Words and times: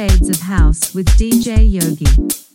Shades 0.00 0.30
of 0.30 0.40
House 0.40 0.94
with 0.94 1.06
DJ 1.18 1.70
Yogi. 1.70 2.49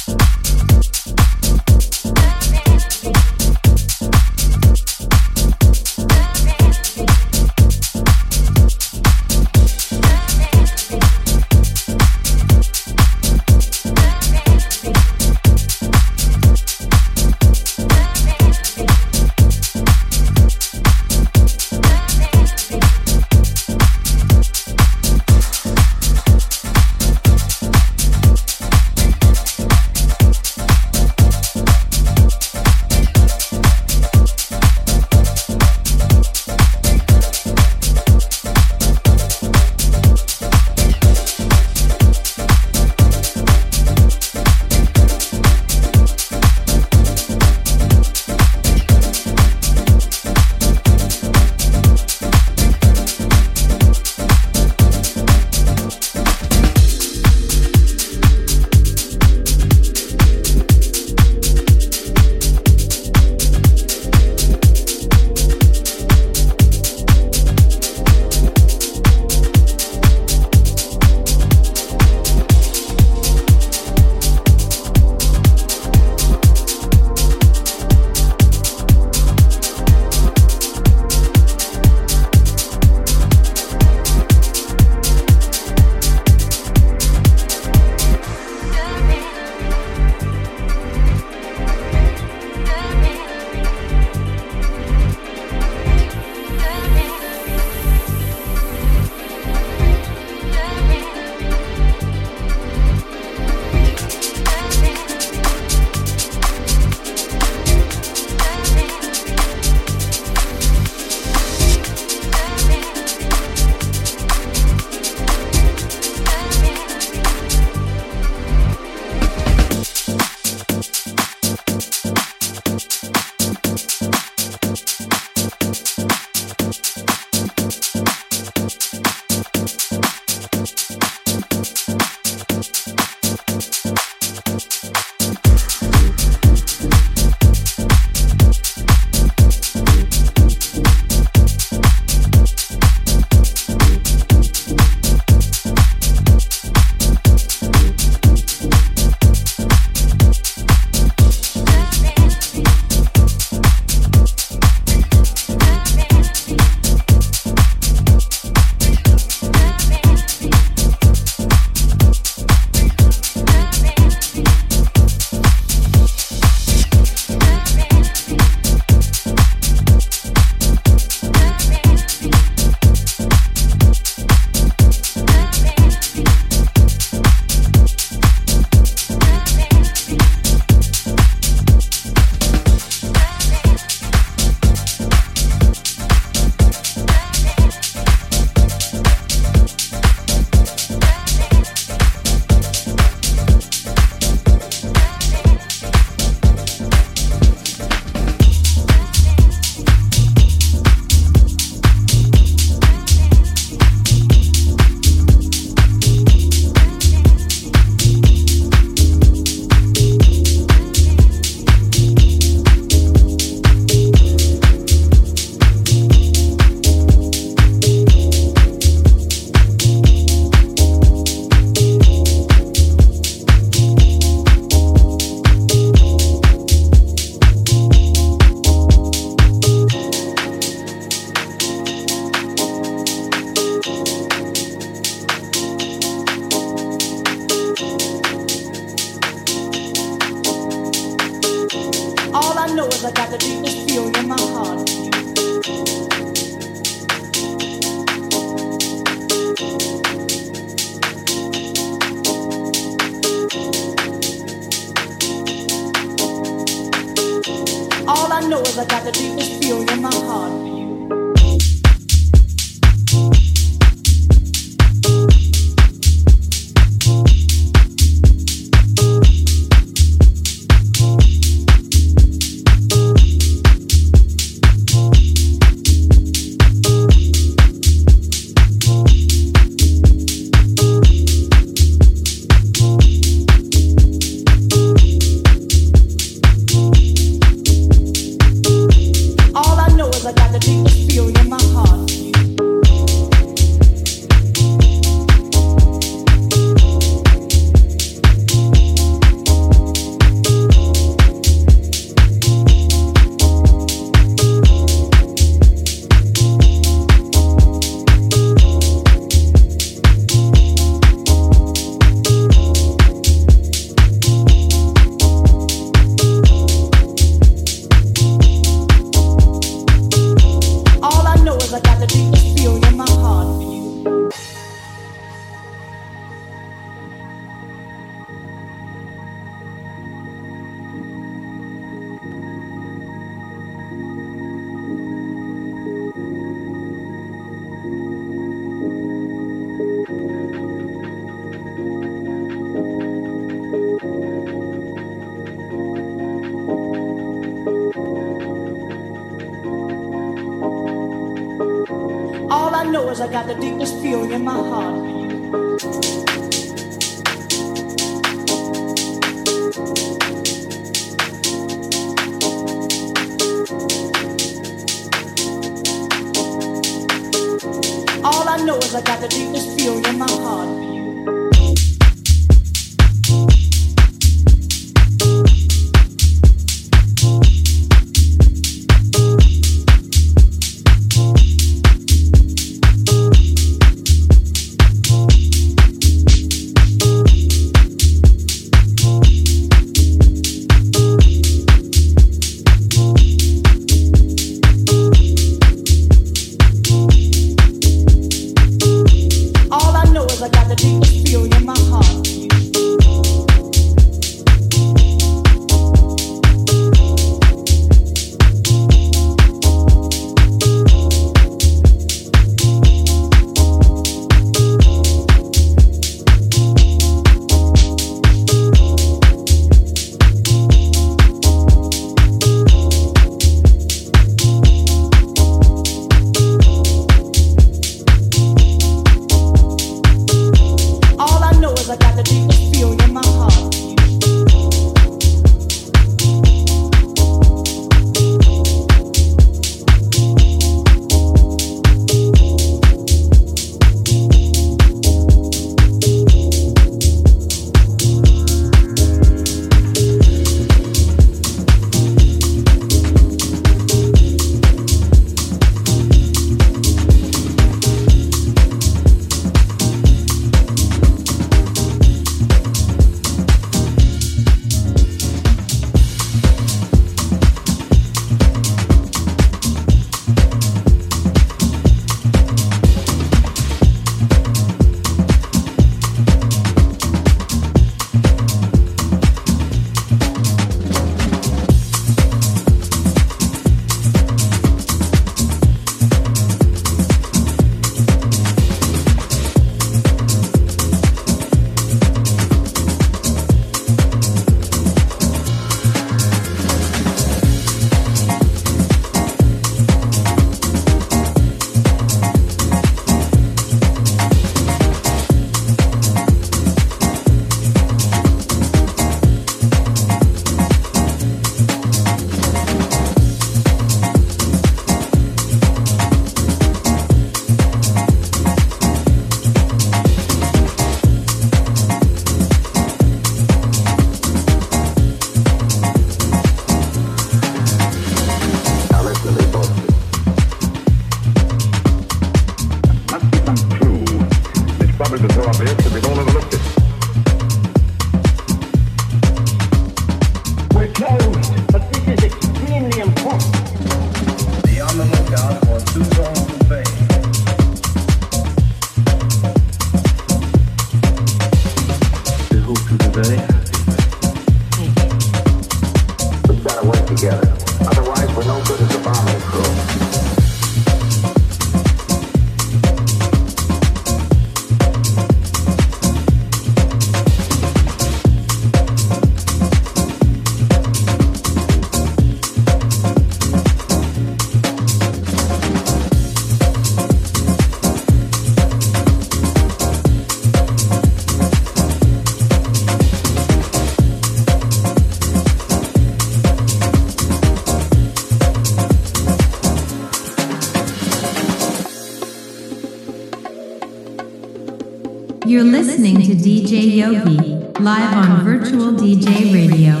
Live 597.09 598.15
on 598.15 598.43
Virtual 598.43 598.91
DJ 598.91 599.51
Radio. 599.53 600.00